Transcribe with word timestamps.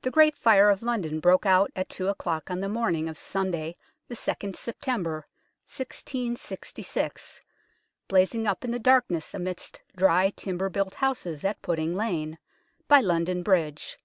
The 0.00 0.10
Great 0.10 0.38
Fire 0.38 0.70
of 0.70 0.80
London 0.80 1.20
broke 1.20 1.44
out 1.44 1.70
at 1.76 1.90
two 1.90 2.08
o'clock 2.08 2.50
on 2.50 2.60
the 2.60 2.68
morning 2.70 3.10
of 3.10 3.18
Sunday, 3.18 3.76
the 4.08 4.14
2nd 4.14 4.56
September 4.56 5.26
1666, 5.66 7.42
blazing 8.08 8.46
up 8.46 8.64
in 8.64 8.70
the 8.70 8.78
darkness 8.78 9.34
amidst 9.34 9.82
dry 9.94 10.30
timber 10.30 10.70
built 10.70 10.94
houses 10.94 11.44
at 11.44 11.60
Pudding 11.60 11.94
Lane, 11.94 12.38
by 12.88 13.00
London 13.00 13.42
Bridge. 13.42 13.98